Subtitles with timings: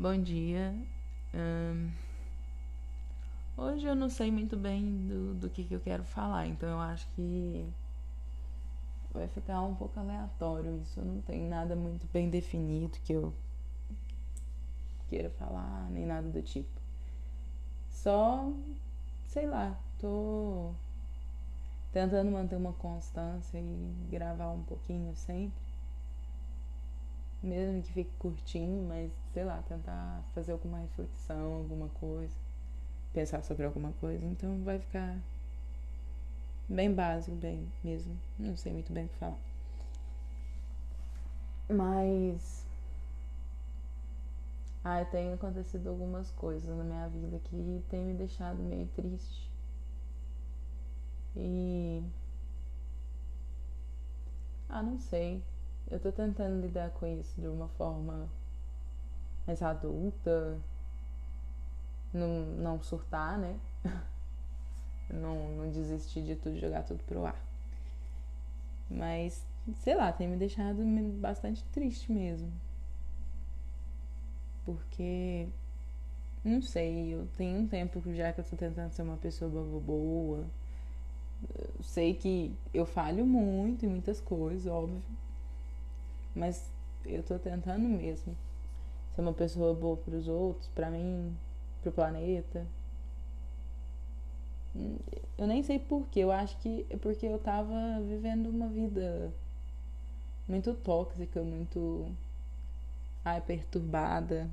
[0.00, 0.72] Bom dia.
[1.34, 1.90] Hum,
[3.56, 6.78] hoje eu não sei muito bem do, do que, que eu quero falar, então eu
[6.78, 7.68] acho que
[9.12, 11.00] vai ficar um pouco aleatório isso.
[11.02, 13.34] Não tem nada muito bem definido que eu
[15.08, 16.80] queira falar, nem nada do tipo.
[17.90, 18.52] Só,
[19.26, 20.70] sei lá, tô
[21.92, 25.58] tentando manter uma constância e gravar um pouquinho sempre.
[27.42, 32.34] Mesmo que fique curtinho, mas sei lá, tentar fazer alguma reflexão, alguma coisa,
[33.12, 34.24] pensar sobre alguma coisa.
[34.26, 35.16] Então vai ficar
[36.68, 38.16] bem básico, bem mesmo.
[38.38, 39.38] Não sei muito bem o que falar.
[41.68, 42.66] Mas.
[44.82, 49.50] Ai, tem acontecido algumas coisas na minha vida que tem me deixado meio triste.
[51.36, 52.02] E.
[54.68, 55.42] Ah, não sei.
[55.90, 58.28] Eu tô tentando lidar com isso de uma forma
[59.46, 60.58] mais adulta.
[62.12, 63.58] Não, não surtar, né?
[65.10, 67.40] não, não desistir de tudo, jogar tudo pro ar.
[68.90, 69.44] Mas,
[69.76, 70.82] sei lá, tem me deixado
[71.20, 72.52] bastante triste mesmo.
[74.64, 75.48] Porque,
[76.44, 80.44] não sei, eu tenho um tempo já que eu tô tentando ser uma pessoa boa.
[81.58, 85.02] Eu sei que eu falho muito em muitas coisas, óbvio.
[86.38, 86.70] Mas
[87.04, 88.36] eu tô tentando mesmo
[89.14, 91.36] ser uma pessoa boa para os outros, para mim,
[91.82, 92.66] pro planeta
[95.36, 99.32] eu nem sei porquê, eu acho que é porque eu tava vivendo uma vida
[100.46, 102.06] muito tóxica, muito
[103.24, 104.48] ai, perturbada.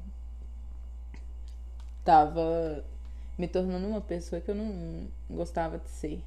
[2.04, 2.84] Tava
[3.38, 6.24] me tornando uma pessoa que eu não gostava de ser.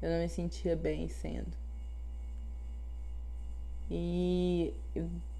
[0.00, 1.52] Eu não me sentia bem sendo.
[3.90, 4.74] E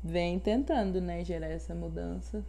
[0.02, 2.42] vem tentando, né, gerar essa mudança.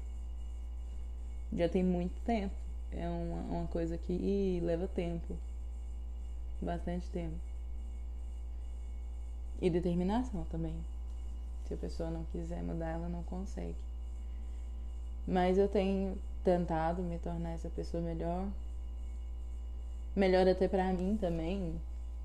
[1.52, 2.54] Já tem muito tempo
[2.92, 5.36] é uma, uma coisa que leva tempo.
[6.62, 7.36] Bastante tempo.
[9.62, 10.76] E determinação também.
[11.68, 13.76] Se a pessoa não quiser mudar, ela não consegue.
[15.28, 18.48] Mas eu tenho tentado me tornar essa pessoa melhor.
[20.16, 21.80] Melhor até para mim também.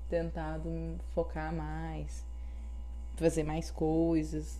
[0.09, 0.69] Tentado
[1.13, 2.23] focar mais,
[3.15, 4.57] fazer mais coisas,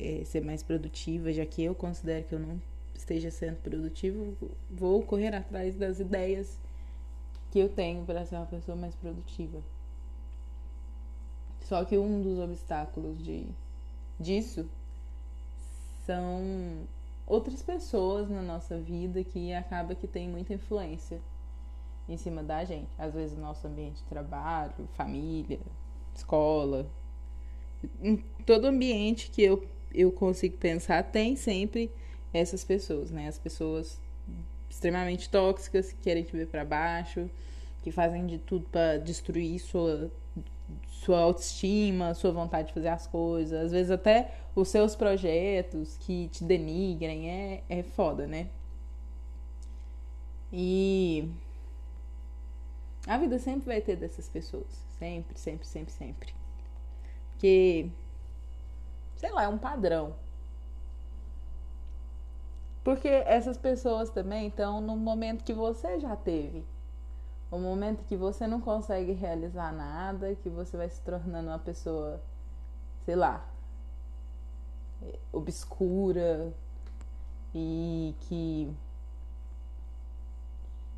[0.00, 2.60] é, ser mais produtiva, já que eu considero que eu não
[2.94, 4.36] esteja sendo produtivo,
[4.70, 6.58] vou correr atrás das ideias
[7.50, 9.60] que eu tenho para ser uma pessoa mais produtiva.
[11.62, 13.46] Só que um dos obstáculos de,
[14.20, 14.68] disso
[16.04, 16.86] são
[17.26, 21.20] outras pessoas na nossa vida que acaba que tem muita influência
[22.08, 22.88] em cima da gente.
[22.96, 25.58] Às vezes nosso ambiente de trabalho, família,
[26.14, 26.86] escola,
[28.02, 29.64] em todo ambiente que eu,
[29.94, 31.90] eu consigo pensar tem sempre
[32.32, 33.28] essas pessoas, né?
[33.28, 33.98] As pessoas
[34.68, 37.30] extremamente tóxicas que querem te ver para baixo,
[37.82, 40.10] que fazem de tudo para destruir sua
[40.88, 46.28] sua autoestima, sua vontade de fazer as coisas, às vezes até os seus projetos que
[46.28, 48.48] te denigrem, é, é foda, né?
[50.52, 51.28] E
[53.06, 54.66] a vida sempre vai ter dessas pessoas,
[54.98, 56.34] sempre, sempre, sempre, sempre.
[57.36, 57.90] Porque,
[59.16, 60.14] sei lá, é um padrão.
[62.82, 66.64] Porque essas pessoas também estão no momento que você já teve.
[67.50, 72.22] O momento que você não consegue realizar nada, que você vai se tornando uma pessoa,
[73.04, 73.46] sei lá,
[75.30, 76.52] obscura
[77.54, 78.74] e que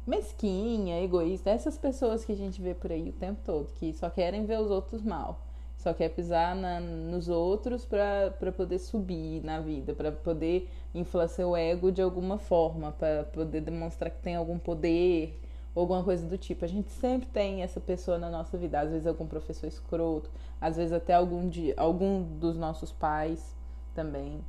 [0.06, 4.08] mesquinha, egoísta, essas pessoas que a gente vê por aí o tempo todo, que só
[4.08, 5.47] querem ver os outros mal,
[5.78, 11.56] só quer pisar na, nos outros para poder subir na vida, para poder inflar seu
[11.56, 15.40] ego de alguma forma, para poder demonstrar que tem algum poder,
[15.76, 16.64] alguma coisa do tipo.
[16.64, 20.28] A gente sempre tem essa pessoa na nossa vida, às vezes algum professor escroto,
[20.60, 23.54] às vezes até algum, de, algum dos nossos pais
[23.94, 24.44] também.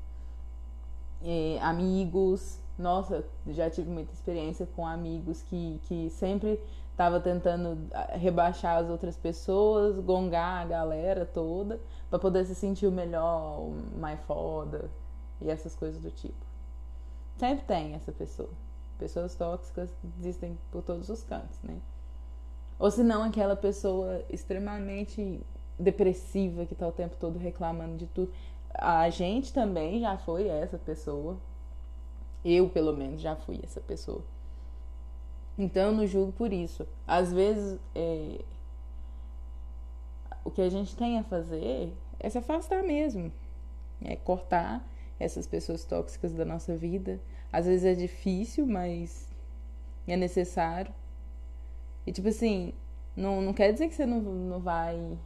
[1.22, 6.60] E, amigos, nossa, já tive muita experiência com amigos que, que sempre
[7.00, 11.80] tava tentando ah, rebaixar as outras pessoas, gongar a galera toda,
[12.10, 14.92] para poder se sentir o melhor, o mais foda
[15.40, 16.46] e essas coisas do tipo.
[17.38, 18.50] Sempre tem essa pessoa.
[18.98, 21.80] Pessoas tóxicas existem por todos os cantos, né?
[22.78, 25.40] Ou se não, aquela pessoa extremamente
[25.80, 28.30] depressiva que tá o tempo todo reclamando de tudo.
[28.74, 31.38] A gente também já foi essa pessoa.
[32.44, 34.22] Eu, pelo menos, já fui essa pessoa.
[35.60, 36.88] Então eu não julgo por isso.
[37.06, 38.40] Às vezes é...
[40.46, 43.30] o que a gente tem a fazer é se afastar mesmo.
[44.02, 44.88] É cortar
[45.20, 47.20] essas pessoas tóxicas da nossa vida.
[47.52, 49.28] Às vezes é difícil, mas
[50.08, 50.94] é necessário.
[52.08, 52.74] E tipo assim,
[53.14, 55.18] não, não quer dizer que você não, não vai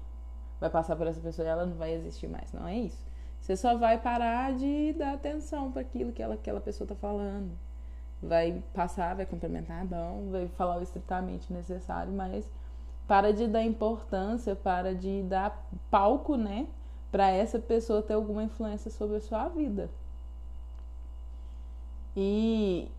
[0.60, 2.52] vai passar por essa pessoa e ela não vai existir mais.
[2.54, 3.06] Não é isso.
[3.40, 7.52] Você só vai parar de dar atenção para aquilo que ela, aquela pessoa tá falando.
[8.24, 12.50] Vai passar, vai complementar, bom, vai falar o estritamente necessário, mas
[13.08, 16.68] para de dar importância, para de dar palco, né,
[17.12, 19.90] para essa pessoa ter alguma influência sobre a sua vida.
[22.16, 22.90] E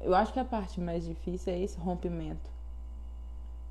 [0.00, 2.50] eu acho que a parte mais difícil é esse rompimento.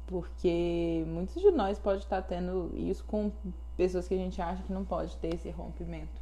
[0.08, 3.32] Porque muitos de nós pode estar tendo isso com
[3.76, 6.22] pessoas que a gente acha que não pode ter esse rompimento.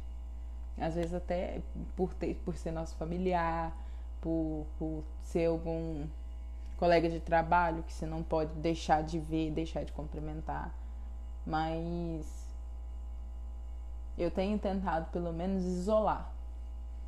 [0.78, 1.62] Às vezes até
[1.94, 3.76] por, ter, por ser nosso familiar,
[4.26, 6.04] por, por ser algum
[6.76, 10.74] colega de trabalho que você não pode deixar de ver, deixar de cumprimentar.
[11.46, 12.26] Mas
[14.18, 16.28] eu tenho tentado pelo menos isolar,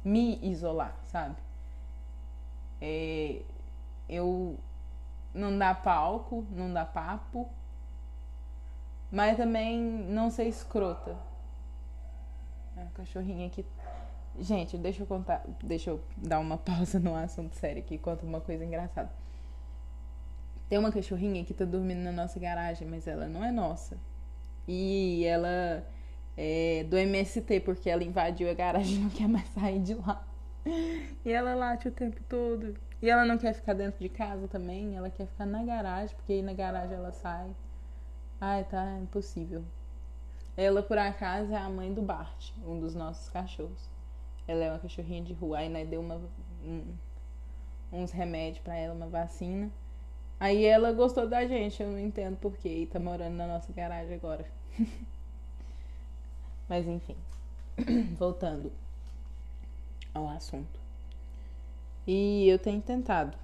[0.04, 1.34] me isolar, sabe?
[2.80, 3.42] É,
[4.08, 4.56] eu
[5.34, 7.48] não dá palco, não dá papo,
[9.10, 11.16] mas também não ser escrota.
[12.76, 13.66] A cachorrinha aqui.
[14.40, 18.40] Gente, deixa eu contar, deixa eu dar uma pausa no assunto sério aqui, conta uma
[18.40, 19.10] coisa engraçada.
[20.68, 23.98] Tem uma cachorrinha que tá dormindo na nossa garagem, mas ela não é nossa.
[24.66, 25.84] E ela
[26.36, 30.24] é do MST, porque ela invadiu a garagem e não quer mais sair de lá.
[31.24, 32.76] E ela late o tempo todo.
[33.00, 36.34] E ela não quer ficar dentro de casa também, ela quer ficar na garagem, porque
[36.34, 37.48] aí na garagem ela sai.
[38.40, 39.64] Ai, tá impossível.
[40.56, 43.88] Ela, por acaso, é a mãe do Bart, um dos nossos cachorros.
[44.48, 45.58] Ela é uma cachorrinha de rua.
[45.58, 46.20] Aí, né, deu uma,
[46.64, 46.82] um,
[47.92, 49.70] uns remédios para ela, uma vacina.
[50.40, 52.68] Aí ela gostou da gente, eu não entendo porquê.
[52.68, 54.44] E tá morando na nossa garagem agora.
[56.68, 57.16] Mas enfim.
[58.18, 58.72] Voltando
[60.14, 60.80] ao assunto.
[62.06, 63.36] E eu tenho tentado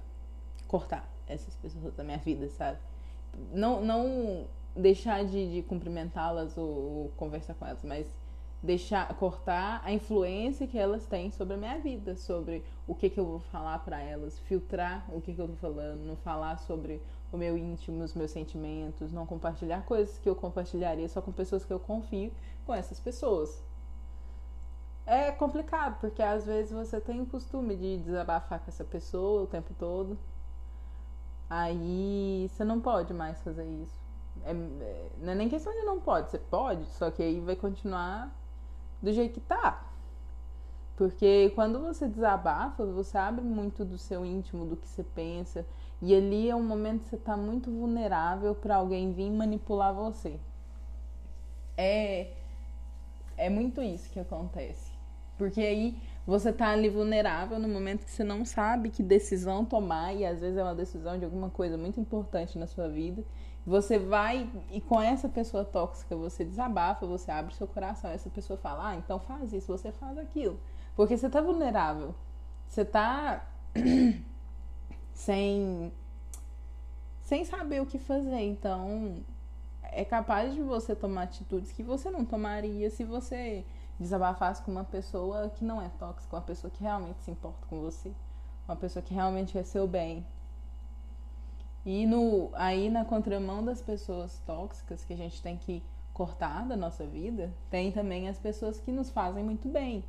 [0.67, 2.79] cortar essas pessoas da minha vida, sabe?
[3.51, 8.07] Não, não deixar de, de cumprimentá-las ou, ou, conversar com elas, mas
[8.65, 13.19] deixar cortar a influência que elas têm sobre a minha vida, sobre o que, que
[13.19, 17.01] eu vou falar para elas, filtrar o que, que eu tô falando, não falar sobre
[17.31, 21.63] o meu íntimo, os meus sentimentos, não compartilhar coisas que eu compartilharia só com pessoas
[21.63, 22.31] que eu confio
[22.65, 23.63] com essas pessoas
[25.05, 29.47] é complicado, porque às vezes você tem o costume de desabafar com essa pessoa o
[29.47, 30.17] tempo todo.
[31.49, 33.99] Aí você não pode mais fazer isso.
[34.43, 37.55] É, é, não é nem questão de não pode, você pode, só que aí vai
[37.55, 38.35] continuar
[39.05, 39.85] do jeito que tá.
[40.97, 45.65] Porque quando você desabafa, você abre muito do seu íntimo, do que você pensa.
[46.01, 50.39] E ali é um momento que você tá muito vulnerável para alguém vir manipular você.
[51.77, 52.31] É,
[53.37, 54.91] é muito isso que acontece.
[55.37, 60.15] Porque aí você tá ali vulnerável no momento que você não sabe que decisão tomar,
[60.15, 63.23] e às vezes é uma decisão de alguma coisa muito importante na sua vida.
[63.65, 68.57] Você vai e com essa pessoa tóxica você desabafa, você abre seu coração, essa pessoa
[68.57, 70.59] fala: "Ah, então faz isso, você faz aquilo".
[70.95, 72.13] Porque você tá vulnerável.
[72.67, 73.47] Você tá
[75.13, 75.91] sem
[77.23, 78.39] sem saber o que fazer.
[78.39, 79.23] Então,
[79.81, 83.65] é capaz de você tomar atitudes que você não tomaria se você
[83.99, 87.81] desabafasse com uma pessoa que não é tóxica, uma pessoa que realmente se importa com
[87.81, 88.11] você,
[88.67, 90.25] uma pessoa que realmente quer seu bem.
[91.85, 96.75] E no, aí na contramão das pessoas tóxicas que a gente tem que cortar da
[96.75, 100.03] nossa vida, tem também as pessoas que nos fazem muito bem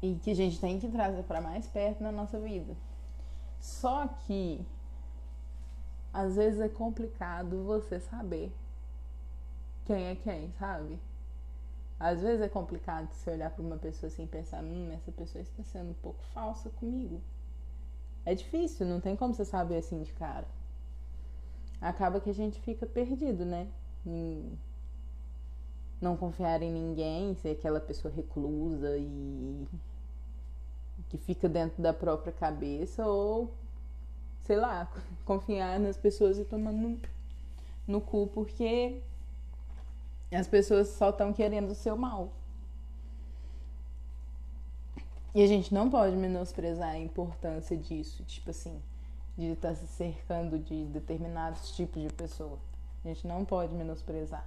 [0.00, 2.74] e que a gente tem que trazer para mais perto na nossa vida.
[3.60, 4.64] Só que
[6.12, 8.52] às vezes é complicado você saber
[9.84, 10.98] quem é quem, sabe?
[11.98, 15.42] Às vezes é complicado você olhar para uma pessoa assim e pensar, hum, essa pessoa
[15.42, 17.20] está sendo um pouco falsa comigo.
[18.24, 20.46] É difícil, não tem como você saber assim de cara.
[21.80, 23.68] Acaba que a gente fica perdido, né?
[24.06, 24.58] Em
[26.00, 29.66] não confiar em ninguém, ser aquela pessoa reclusa e
[31.08, 33.52] que fica dentro da própria cabeça ou
[34.40, 34.90] sei lá,
[35.24, 36.98] confiar nas pessoas e tomar no,
[37.86, 39.00] no cu porque
[40.32, 42.32] as pessoas só estão querendo o seu mal.
[45.38, 48.82] E a gente não pode menosprezar a importância disso, tipo assim,
[49.36, 52.58] de estar se cercando de determinados tipos de pessoa.
[53.04, 54.44] A gente não pode menosprezar.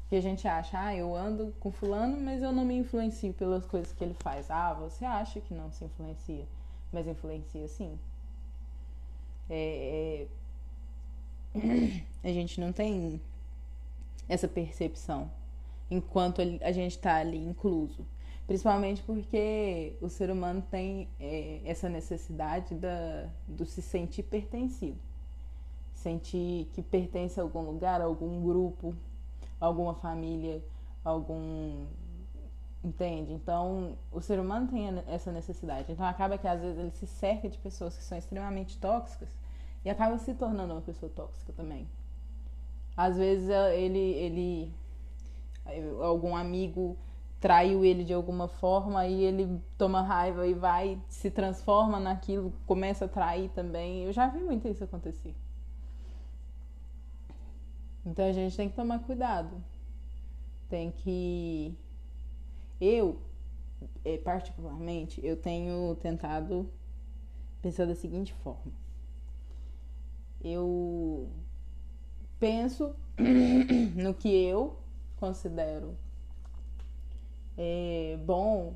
[0.00, 3.66] Porque a gente acha, ah, eu ando com fulano, mas eu não me influencio pelas
[3.66, 4.50] coisas que ele faz.
[4.50, 6.48] Ah, você acha que não se influencia,
[6.90, 7.98] mas influencia sim.
[9.50, 10.26] É,
[11.54, 12.02] é...
[12.24, 13.20] A gente não tem
[14.26, 15.30] essa percepção
[15.90, 18.06] enquanto a gente está ali incluso.
[18.46, 24.98] Principalmente porque o ser humano tem é, essa necessidade da, do se sentir pertencido.
[25.94, 28.94] Sentir que pertence a algum lugar, a algum grupo,
[29.60, 30.62] a alguma família,
[31.04, 31.86] algum.
[32.82, 33.32] Entende?
[33.34, 35.92] Então, o ser humano tem essa necessidade.
[35.92, 39.28] Então, acaba que às vezes ele se cerca de pessoas que são extremamente tóxicas
[39.84, 41.86] e acaba se tornando uma pessoa tóxica também.
[42.96, 44.74] Às vezes ele, ele
[46.02, 46.96] algum amigo
[47.40, 53.06] traiu ele de alguma forma e ele toma raiva e vai, se transforma naquilo, começa
[53.06, 54.04] a trair também.
[54.04, 55.34] Eu já vi muito isso acontecer.
[58.04, 59.56] Então a gente tem que tomar cuidado.
[60.68, 61.74] Tem que.
[62.78, 63.18] Eu,
[64.04, 66.70] eh, particularmente, eu tenho tentado
[67.62, 68.72] pensar da seguinte forma.
[70.42, 71.28] Eu
[72.38, 72.94] penso
[73.96, 74.76] no que eu
[75.18, 75.94] considero
[77.56, 78.74] é, bom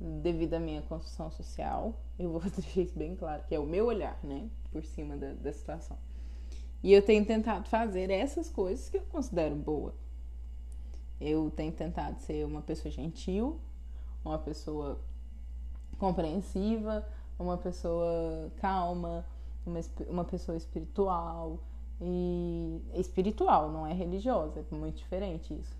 [0.00, 2.00] devido à minha construção social.
[2.18, 4.48] Eu vou deixar isso bem claro, que é o meu olhar, né?
[4.72, 5.96] Por cima da, da situação.
[6.82, 9.94] E eu tenho tentado fazer essas coisas que eu considero boa.
[11.20, 13.60] Eu tenho tentado ser uma pessoa gentil,
[14.24, 14.98] uma pessoa
[15.98, 17.06] compreensiva,
[17.38, 19.26] uma pessoa calma,
[19.66, 21.58] uma, uma pessoa espiritual.
[22.00, 25.79] E espiritual, não é religiosa, é muito diferente isso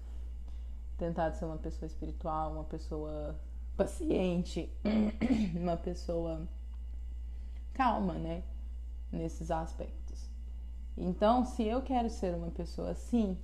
[1.01, 3.41] tentado ser uma pessoa espiritual, uma pessoa
[3.75, 4.71] paciente,
[5.57, 6.47] uma pessoa
[7.73, 8.43] calma, né?
[9.11, 10.29] Nesses aspectos.
[10.97, 13.39] Então, se eu quero ser uma pessoa assim,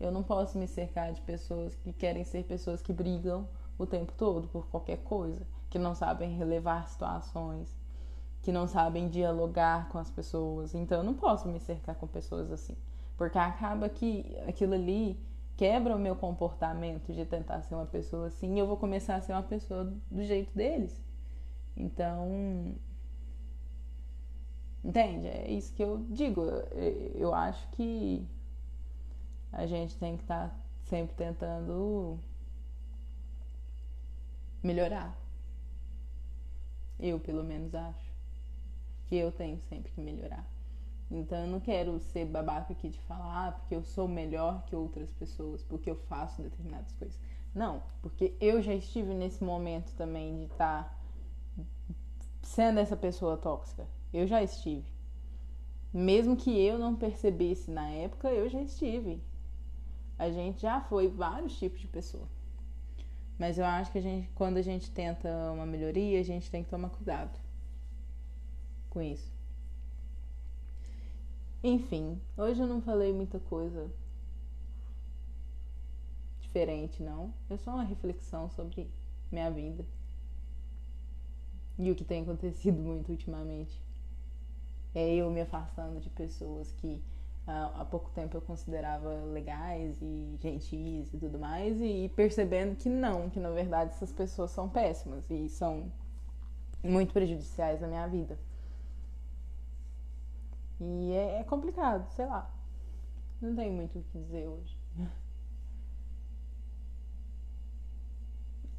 [0.00, 4.12] eu não posso me cercar de pessoas que querem ser pessoas que brigam o tempo
[4.16, 7.76] todo por qualquer coisa, que não sabem relevar situações,
[8.40, 10.74] que não sabem dialogar com as pessoas.
[10.74, 12.76] Então, eu não posso me cercar com pessoas assim,
[13.16, 15.27] porque acaba que aquilo ali
[15.58, 19.32] quebra o meu comportamento de tentar ser uma pessoa assim, eu vou começar a ser
[19.32, 21.02] uma pessoa do jeito deles.
[21.76, 22.76] Então,
[24.84, 25.26] entende?
[25.26, 26.42] É isso que eu digo.
[27.14, 28.24] Eu acho que
[29.52, 32.20] a gente tem que estar tá sempre tentando
[34.62, 35.18] melhorar.
[37.00, 38.12] Eu, pelo menos, acho
[39.06, 40.46] que eu tenho sempre que melhorar.
[41.10, 44.76] Então eu não quero ser babaca aqui de falar ah, porque eu sou melhor que
[44.76, 47.18] outras pessoas, porque eu faço determinadas coisas.
[47.54, 51.64] Não, porque eu já estive nesse momento também de estar tá
[52.42, 53.86] sendo essa pessoa tóxica.
[54.12, 54.84] Eu já estive.
[55.92, 59.22] Mesmo que eu não percebesse na época, eu já estive.
[60.18, 62.28] A gente já foi vários tipos de pessoa.
[63.38, 66.64] Mas eu acho que a gente, quando a gente tenta uma melhoria, a gente tem
[66.64, 67.38] que tomar cuidado
[68.90, 69.37] com isso.
[71.62, 73.90] Enfim, hoje eu não falei muita coisa
[76.40, 77.34] diferente, não.
[77.50, 78.88] É só uma reflexão sobre
[79.30, 79.84] minha vida
[81.78, 83.82] e o que tem acontecido muito ultimamente.
[84.94, 87.02] É eu me afastando de pessoas que
[87.46, 93.30] há pouco tempo eu considerava legais e gentis e tudo mais, e percebendo que não,
[93.30, 95.90] que na verdade essas pessoas são péssimas e são
[96.82, 98.38] muito prejudiciais na minha vida.
[100.80, 102.50] E é, é complicado, sei lá.
[103.40, 104.76] Não tenho muito o que dizer hoje.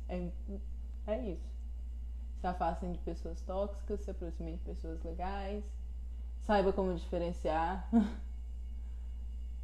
[0.08, 0.30] É,
[1.08, 1.50] é isso.
[2.42, 5.64] Se afastem de pessoas tóxicas, se aproximem de pessoas legais.
[6.42, 7.90] Saiba como diferenciar.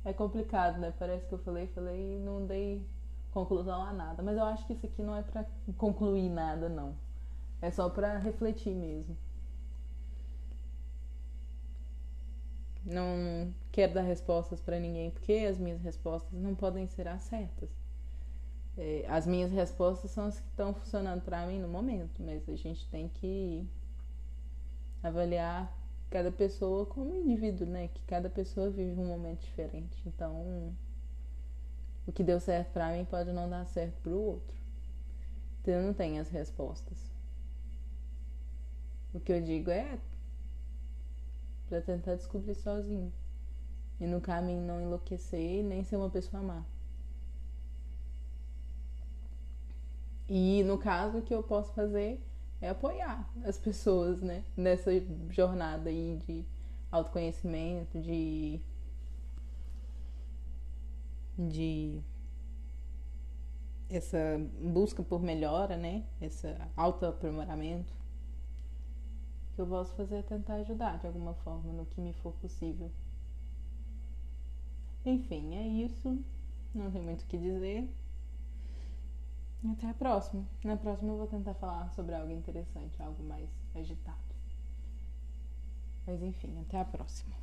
[0.08, 0.94] É complicado, né?
[1.00, 2.88] Parece que eu falei, falei e não dei
[3.32, 4.22] conclusão a nada.
[4.22, 5.44] Mas eu acho que isso aqui não é pra
[5.77, 6.96] concluir nada, não.
[7.60, 9.18] É só pra refletir mesmo.
[12.86, 17.70] Não quero dar respostas para ninguém, porque as minhas respostas não podem ser as certas.
[18.77, 22.56] É, as minhas respostas são as que estão funcionando para mim no momento, mas a
[22.56, 23.68] gente tem que
[25.01, 25.74] avaliar
[26.10, 27.88] cada pessoa como indivíduo, né?
[27.88, 30.01] Que cada pessoa vive um momento diferente.
[30.06, 30.75] Então,
[32.06, 34.56] o que deu certo para mim pode não dar certo para o outro.
[35.62, 37.12] Então, eu não tenho as respostas.
[39.13, 39.98] O que eu digo é
[41.68, 43.12] para tentar descobrir sozinho.
[44.00, 46.64] E no caminho não enlouquecer nem ser uma pessoa má.
[50.28, 52.20] E no caso o que eu posso fazer
[52.62, 54.92] é apoiar as pessoas, né, nessa
[55.30, 56.46] jornada aí de
[56.92, 58.60] autoconhecimento, de
[61.38, 62.02] de
[63.90, 64.18] essa
[64.62, 67.94] busca por melhora, né, esse autoaprimoramento
[69.56, 72.92] que eu posso fazer é tentar ajudar de alguma forma no que me for possível.
[75.06, 76.20] Enfim, é isso.
[76.74, 77.90] Não tem muito o que dizer.
[79.72, 80.46] Até a próxima.
[80.64, 84.18] Na próxima eu vou tentar falar sobre algo interessante, algo mais agitado.
[86.06, 87.34] Mas enfim, até a próxima.